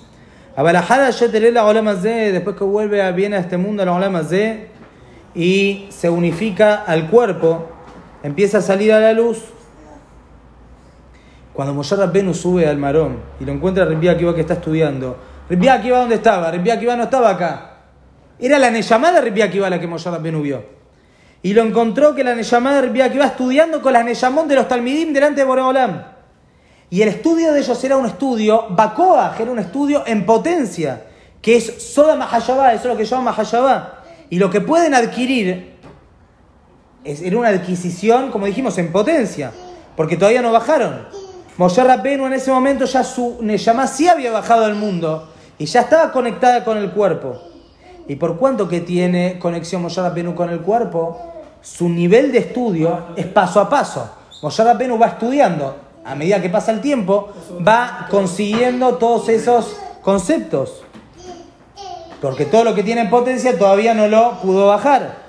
[2.32, 4.68] Después que vuelve viene a este mundo la Olam Hazé
[5.34, 7.70] y se unifica al cuerpo,
[8.22, 9.38] empieza a salir a la luz.
[11.54, 15.16] Cuando Moshe Rabbenu sube al marón y lo encuentra Rabbi Akiva que está estudiando,
[15.48, 16.50] Rabbi Akiva ¿dónde estaba?
[16.50, 17.68] Rabbi Akiva no estaba acá.
[18.38, 20.64] Era la Neyamá de Rabbi Akiva la que Moshe Rabbenu vio.
[21.42, 24.68] Y lo encontró que la Neyamá de Rabbi Akiva estudiando con las Neyamón de los
[24.68, 26.11] Talmidim delante de Boreolam.
[26.92, 31.04] Y el estudio de ellos era un estudio, Bakoa, que era un estudio en potencia,
[31.40, 34.02] que es Soda Mahayabá, eso es lo que llaman Mahayabá.
[34.28, 35.78] Y lo que pueden adquirir
[37.02, 39.52] es, era una adquisición, como dijimos, en potencia,
[39.96, 41.06] porque todavía no bajaron.
[41.56, 45.80] Moshe Rabbenu en ese momento ya su Neyamá sí había bajado al mundo y ya
[45.80, 47.40] estaba conectada con el cuerpo.
[48.06, 51.18] Y por cuanto que tiene conexión Moshe Rabbenu con el cuerpo,
[51.62, 54.10] su nivel de estudio es paso a paso.
[54.42, 57.32] Moshe Rabbenu va estudiando, a medida que pasa el tiempo,
[57.66, 60.82] va consiguiendo todos esos conceptos.
[62.20, 65.22] Porque todo lo que tiene en potencia todavía no lo pudo bajar.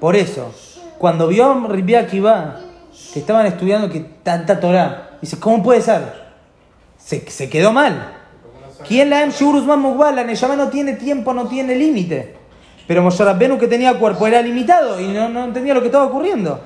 [0.00, 0.52] Por eso,
[0.98, 2.60] cuando vio a Rabbi Akiva
[3.12, 6.28] que estaban estudiando que tanta Torah, dice, ¿cómo puede ser?
[6.98, 8.14] Se, se quedó mal.
[8.86, 9.82] ¿Quién la Shurusman?
[10.14, 10.24] La
[10.56, 12.36] no tiene tiempo, no tiene límite.
[12.86, 13.24] Pero Moshe
[13.58, 16.60] que tenía cuerpo era limitado y no, no entendía lo que estaba ocurriendo.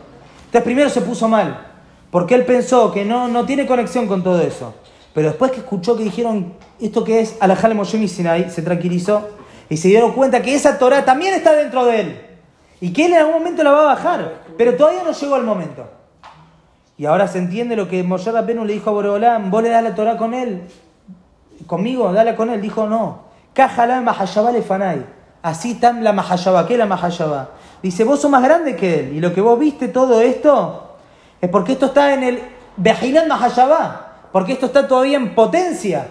[0.44, 1.71] Entonces primero se puso mal,
[2.12, 4.74] porque él pensó que no, no tiene conexión con todo eso.
[5.14, 9.30] Pero después que escuchó que dijeron esto que es Alajale Moshe Sinai, se tranquilizó
[9.70, 12.20] y se dieron cuenta que esa Torah también está dentro de él.
[12.82, 15.44] Y que él en algún momento la va a bajar, pero todavía no llegó el
[15.44, 15.88] momento.
[16.98, 19.82] Y ahora se entiende lo que Moshe Rabbenu le dijo a Boreolam, vos le das
[19.82, 20.64] la Torah con él,
[21.66, 22.60] conmigo, dale con él.
[22.60, 23.22] Dijo, no,
[23.54, 25.06] Kajalá Mahayabá le fanai.
[25.40, 27.52] Así tam la Mahayabá, ¿qué es la Mahayabá?
[27.82, 29.16] Dice, vos sos más grande que él.
[29.16, 30.91] Y lo que vos viste todo esto
[31.42, 32.42] es porque esto está en el
[32.76, 34.12] Bejinan Mahayabá.
[34.32, 36.06] Porque esto está todavía en potencia.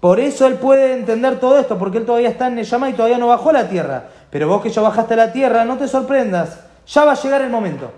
[0.00, 3.16] Por eso él puede entender todo esto, porque él todavía está en Neyamá y todavía
[3.16, 4.08] no bajó a la tierra.
[4.30, 6.60] Pero vos que ya bajaste a la tierra, no te sorprendas.
[6.86, 7.90] Ya va a llegar el momento.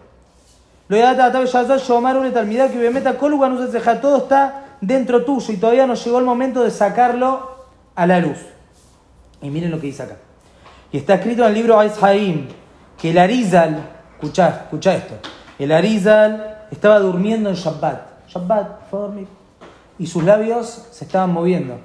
[0.88, 0.96] Lo
[4.01, 8.38] todo está dentro tuyo y todavía no llegó el momento de sacarlo a la luz.
[9.40, 10.16] Y miren lo que dice acá.
[10.92, 12.46] Y está escrito en el libro Ais Haim
[12.96, 15.14] que el Arizal, escuchá, escuchá esto,
[15.59, 18.29] el Arizal estaba durmiendo en Shabbat.
[18.29, 19.29] Shabbat, fue a dormir.
[19.99, 21.79] Y sus labios se estaban moviendo.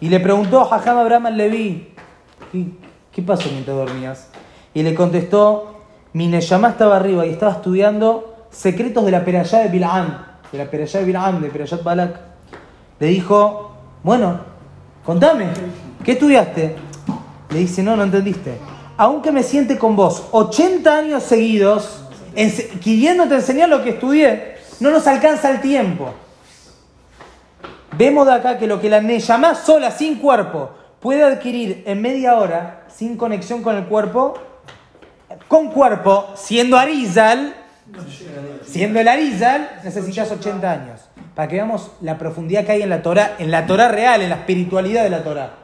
[0.00, 1.86] Y le preguntó Jajam Abraham al ¿qué,
[3.10, 4.28] ¿qué pasó mientras dormías?
[4.74, 5.74] Y le contestó,
[6.12, 10.18] mi Neyamá estaba arriba y estaba estudiando secretos de la perayá de Bilam,
[10.52, 12.20] de la perayá de Bilam, de Perayat Balak.
[13.00, 13.72] Le dijo,
[14.04, 14.38] bueno,
[15.04, 15.48] contame,
[16.04, 16.76] ¿qué estudiaste?
[17.50, 18.58] Le dice, no, no entendiste.
[18.96, 22.04] Aunque me siente con vos 80 años seguidos,
[22.82, 26.14] queriéndote enseñar lo que estudié, no nos alcanza el tiempo.
[27.96, 30.70] Vemos de acá que lo que la Neyamá sola, sin cuerpo,
[31.00, 34.34] puede adquirir en media hora, sin conexión con el cuerpo,
[35.48, 37.54] con cuerpo, siendo Arizal,
[38.64, 41.00] siendo el Arizal, necesitas 80 años.
[41.34, 44.30] Para que veamos la profundidad que hay en la Torah, en la Torah real, en
[44.30, 45.54] la espiritualidad de la Torah.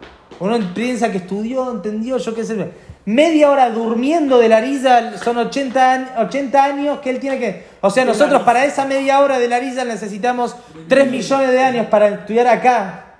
[0.40, 2.70] Uno piensa que estudió, entendió, yo qué sé.
[3.06, 7.66] Media hora durmiendo del Arizal son 80, 80 años que él tiene que.
[7.82, 10.56] O sea, nosotros para esa media hora del Arizal necesitamos
[10.88, 13.16] 3 millones de años para estudiar acá.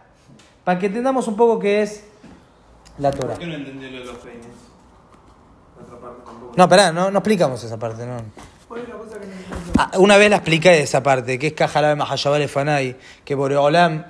[0.65, 2.05] Para que entendamos un poco qué es
[2.99, 3.35] la Torah.
[3.35, 4.47] ¿Por qué no entendió lo de los peines?
[5.77, 6.53] La otra parte tampoco.
[6.57, 8.17] No, pará, no, no explicamos esa parte, no.
[8.67, 8.95] ¿Cuál es la?
[9.77, 14.05] Ah, Una vez la expliqué esa parte, que es Kajalá Mahayabal Efanai, que Boreolam,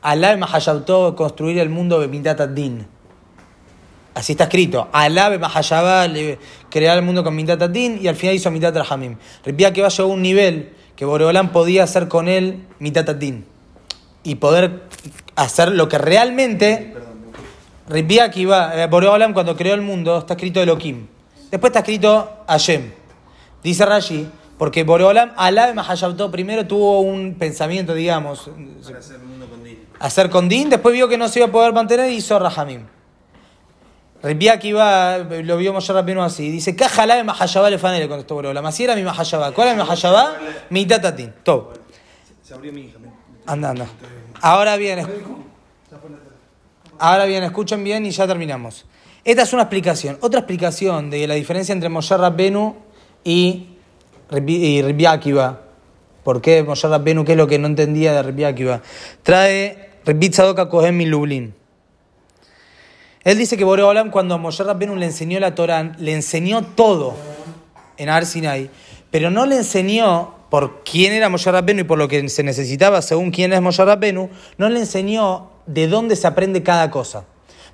[0.00, 2.86] Alá Mahayabtó construir el mundo de Din.
[4.18, 4.88] Así está escrito.
[4.90, 9.16] Alá Mahayabal crear el mundo con Midat Din y al final hizo Midat Rahamim.
[9.44, 13.44] Repía que va a un nivel que Boreolam podía hacer con él Midat Din.
[14.24, 14.82] Y poder
[15.36, 16.96] hacer lo que realmente.
[17.88, 18.74] Repía que iba.
[18.74, 21.06] eh, Boreolam cuando creó el mundo está escrito Elohim.
[21.52, 22.90] Después está escrito Hashem.
[23.62, 24.28] Dice Rashi,
[24.58, 28.50] porque Boreolam, Alá Mahayabtó primero tuvo un pensamiento, digamos,
[28.84, 29.78] Para hacer el mundo con Din.
[30.00, 32.97] hacer con Din, después vio que no se iba a poder mantener y hizo Rahamim.
[34.20, 38.66] Que iba, lo vio Moshe Rabbeinu así, dice, Kajalá de Mahayabá le fanele contestó Boreolam,
[38.66, 39.52] así era mi Mahayabá.
[39.52, 40.36] ¿Cuál es mi Mahayabá?
[40.70, 41.32] Mi tatatín.
[41.44, 41.72] Todo.
[42.42, 42.98] Se abrió mi hija.
[43.46, 43.86] Anda, anda.
[44.40, 45.06] Ahora bien,
[46.98, 48.86] ahora bien, escuchen bien y ya terminamos.
[49.24, 50.18] Esta es una explicación.
[50.20, 52.76] Otra explicación de la diferencia entre Moshe Rabbenu
[53.22, 53.78] y
[54.30, 55.60] y Rabbi Akiva.
[56.22, 57.24] ¿Por qué Moshe Rabbenu?
[57.24, 58.82] ¿Qué es lo que no entendía de Rabbi Akiva?
[59.22, 61.54] Trae Rabbi Tzadok Kohen mi Lublin.
[63.24, 67.14] Él dice que Boreolam cuando a Moshe Rabbenu le enseñó la Torán, le enseñó todo
[67.96, 68.70] en Ar Sinai,
[69.10, 73.02] pero no le enseñó por quién era Moshe Rabbenu y por lo que se necesitaba
[73.02, 77.24] según quién es Moshe Rabbenu, no le enseñó de dónde se aprende cada cosa.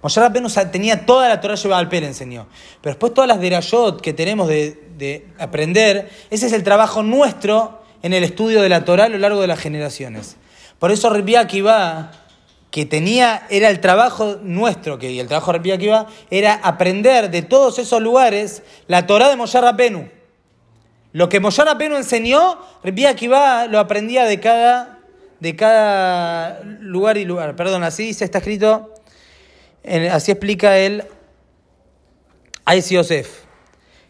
[0.02, 2.46] Moshe Rabbenu tenía toda la Torah llevada al pie, le enseñó.
[2.80, 7.83] Pero después todas las derayot que tenemos de, de aprender, ese es el trabajo nuestro
[8.02, 10.37] en el estudio de la Torah a lo largo de las generaciones.
[10.78, 12.11] Por eso Rabbi Akiva,
[12.75, 17.43] que tenía, era el trabajo nuestro, que el trabajo de Rabbi Akiva era aprender de
[17.43, 20.11] todos esos lugares la Torah de Moshe Rabbenu.
[21.13, 24.99] Lo que Moshe Rabbeinu enseñó, Rabbi Akiva lo aprendía de cada,
[25.39, 27.55] de cada lugar y lugar.
[27.55, 28.93] Perdón, así se está escrito,
[29.85, 31.05] en- así explica el
[32.65, 33.45] Ais Yosef.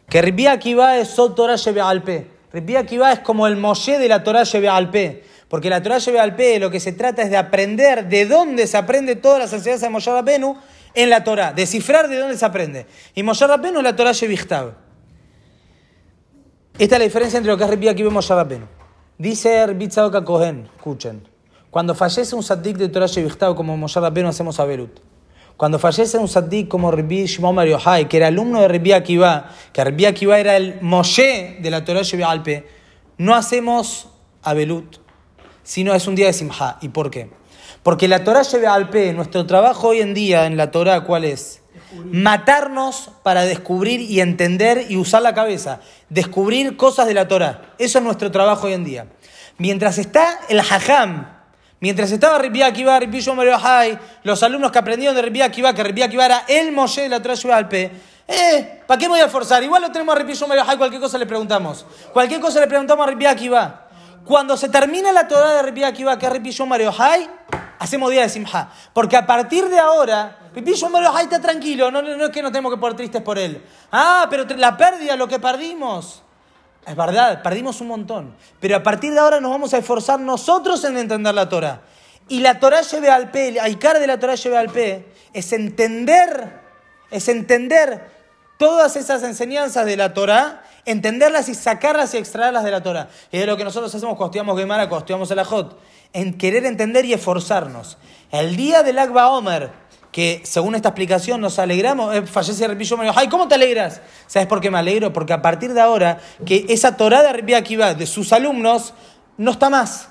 [0.08, 2.28] Que Rabbi Akiva es Sot Torah Shebe Alpe.
[2.50, 5.22] Rabbi Akiva es como el Moshe de la Torah Shebe Alpe.
[5.54, 8.76] Porque la Torah Shebe Alpe lo que se trata es de aprender de dónde se
[8.76, 10.56] aprende todas las enseñanzas de Moshe Rabbeinu
[10.94, 11.52] en la Torah.
[11.52, 12.86] Descifrar de dónde se aprende.
[13.14, 14.72] Y Moshe Rabbeinu es la Torah Shebe Ichtav.
[16.76, 18.66] Esta es la diferencia entre lo que es Rabbi Akiva y Moshe Rabbeinu.
[19.16, 21.22] Dice Tzadok Cohen, escuchen,
[21.70, 24.66] cuando fallece un saddik de Torah Shevichtav como Moshe Rabbeinu hacemos a.
[25.56, 29.50] Cuando fallece un saddik como Rabbi Shimon Bar Yochai, que era alumno de Rabbi Akiva,
[29.72, 32.66] que Rabbi Akiva era el Moshe de la Torah Alpe,
[33.18, 34.08] no hacemos
[34.42, 35.03] a Belut,
[35.64, 36.78] sino es un día de Simha.
[36.80, 37.30] ¿Y por qué?
[37.82, 41.60] Porque la Torah Alpe, nuestro trabajo hoy en día en la Torah, ¿cuál es?
[42.10, 45.80] Matarnos para descubrir y entender y usar la cabeza.
[46.08, 47.74] Descubrir cosas de la Torah.
[47.78, 49.06] Eso es nuestro trabajo hoy en día.
[49.58, 51.28] Mientras está el Hajam,
[51.80, 55.84] mientras estaba Rabbi Akiva, Rabbi Bar Yochai, los alumnos que aprendieron de Rabbi Akiva, que
[55.84, 57.90] Rabbi Akiva era el Moshe de la Torah Alpe,
[58.26, 59.62] eh, ¿para qué me voy a esforzar?
[59.62, 61.84] Igual lo tenemos a Rabbi Bar Yochai, cualquier cosa le preguntamos.
[62.12, 63.83] Cualquier cosa le preguntamos a Rabbi Akiva.
[64.24, 67.28] Cuando se termina la Torah de Rabbi Akiva, que Shimon Bar Yochai,
[67.78, 68.70] hacemos día de Simha.
[68.92, 72.30] Porque a partir de ahora, Rabbi Shimon Bar Yochai está tranquilo, no, no, no es
[72.30, 73.62] que nos tenemos que poner tristes por él.
[73.92, 76.22] Ah, pero la pérdida, lo que perdimos.
[76.86, 78.36] Es verdad, perdimos un montón.
[78.60, 81.82] Pero a partir de ahora nos vamos a esforzar nosotros en entender la Torah.
[82.28, 85.52] Y la Torah lleve al P, el Aikar de la Torah lleve al P, es
[85.52, 86.60] entender,
[87.10, 88.10] es entender
[88.56, 93.08] todas esas enseñanzas de la Torah, entenderlas y sacarlas y extraerlas de la Torah.
[93.30, 95.78] Y es lo que nosotros hacemos cuando estudiamos Gemara, cuando estudiamos el Ajot,
[96.12, 97.98] en querer entender y esforzarnos.
[98.30, 99.70] El día del Akba Omer,
[100.12, 104.00] que según esta explicación nos alegramos, eh, fallece Rabbi Bar Yochai, ¿cómo te alegras?
[104.26, 105.12] ¿Sabes por qué me alegro?
[105.12, 108.94] Porque a partir de ahora, que esa Torah de Rabbi Akiva, de sus alumnos,
[109.36, 110.08] no está más.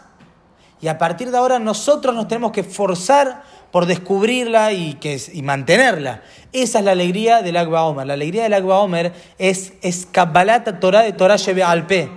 [0.82, 5.42] Y a partir de ahora nosotros nos tenemos que esforzar por descubrirla y, que, y
[5.42, 6.22] mantenerla.
[6.52, 8.06] Esa es la alegría del Agba Omer.
[8.06, 12.08] La alegría del Agba Omer es, es Kabbalat Torah de Torah Shebe Alpe.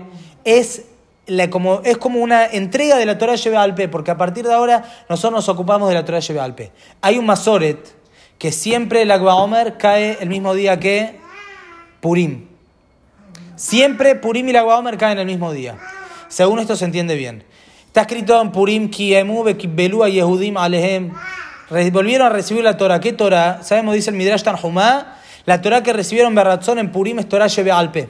[0.45, 0.83] Es,
[1.25, 4.53] la, como, es como una entrega de la Torah Shebe Alpe, porque a partir de
[4.53, 6.73] ahora nosotros nos ocupamos de la Torah Shebe Alpe.
[7.01, 7.79] Hay un Masoret
[8.37, 11.19] que siempre el Agba Omer cae el mismo día que
[12.03, 12.49] Purim.
[13.55, 15.79] Siempre Purim y el Agba Omer caen el mismo día.
[16.29, 17.45] Según esto se entiende bien.
[17.87, 21.13] Está escrito en Purim, Kiemu, Bekibelu a Yehudim Alehem.
[21.69, 23.01] Volvieron a recibir la Torah.
[23.01, 23.63] ¿Qué Torah?
[23.63, 27.73] Sabemos, dice el Midrash Tanhumá, la Torah que recibieron Berratzón en Purim es Torah Shebe
[27.73, 28.09] Alpe.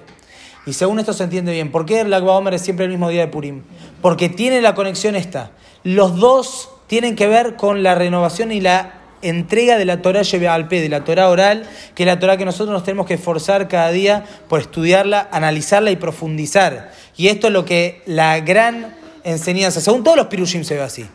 [0.66, 1.70] Y según esto se entiende bien.
[1.70, 3.62] ¿Por qué el Agba Omer es siempre el mismo día de Purim?
[4.02, 5.52] Porque tiene la conexión esta.
[5.84, 10.48] Los dos tienen que ver con la renovación y la entrega de la Torah Shebe
[10.48, 13.68] Alpe, de la Torah oral, que es la Torah que nosotros nos tenemos que esforzar
[13.68, 16.92] cada día por estudiarla, analizarla y profundizar.
[17.16, 21.06] Y esto es lo que la gran enseñanza, según todos los pirushim se ve así.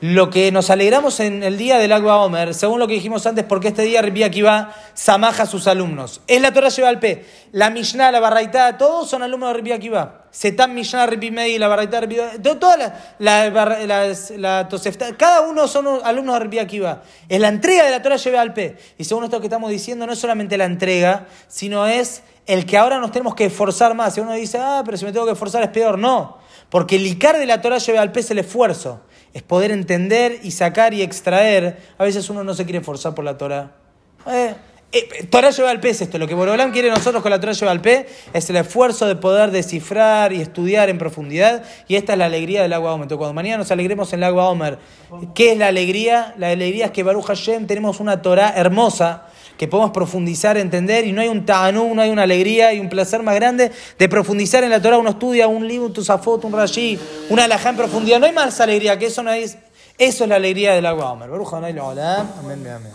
[0.00, 3.44] Lo que nos alegramos en el día del Agua Omer, según lo que dijimos antes,
[3.44, 6.20] porque este día Rabbi Akiva samaja a sus alumnos.
[6.28, 7.26] Es la Torah lleva al P.
[7.50, 10.26] La Mishnah, la Barraitá, todos son alumnos de Rabbi Akiva.
[10.30, 12.76] Setam Mishnah, Rabbi Meir, la Barraitá, Rabbi Toda
[13.18, 17.02] la, la, la Tosefta, cada uno son alumnos de Rabbi Akiva.
[17.28, 18.76] Es la entrega de la Torah lleva al P.
[18.98, 22.78] Y según esto que estamos diciendo, no es solamente la entrega, sino es el que
[22.78, 24.14] ahora nos tenemos que esforzar más.
[24.14, 25.98] Si uno dice, ah, pero si me tengo que esforzar es peor.
[25.98, 26.38] No.
[26.70, 29.00] Porque el Icar de la Torah lleva al P es el esfuerzo
[29.38, 31.78] es poder entender y sacar y extraer.
[31.96, 33.70] A veces uno no se quiere esforzar por la Torah.
[34.26, 34.52] Eh,
[34.90, 36.18] eh, Torah lleva al pez esto.
[36.18, 39.14] Lo que Borolam quiere nosotros con la Torah lleva al pez es el esfuerzo de
[39.14, 41.62] poder descifrar y estudiar en profundidad.
[41.86, 43.06] Y esta es la alegría del agua Omer.
[43.06, 44.78] Cuando mañana nos alegremos en el agua Omer,
[45.36, 46.34] ¿qué es la alegría?
[46.36, 49.28] La alegría es que Baruch Hashem tenemos una Torah hermosa
[49.58, 52.88] que podemos profundizar, entender, y no hay un ta'anú, no hay una alegría y un
[52.88, 54.98] placer más grande de profundizar en la Torah.
[54.98, 56.98] Uno estudia un libro, un tusafot, un rashi,
[57.28, 58.20] una alajá en profundidad.
[58.20, 59.58] No hay más alegría que eso, no es.
[59.98, 61.28] Eso es la alegría del agua Omer.
[62.38, 62.92] Amén, amén.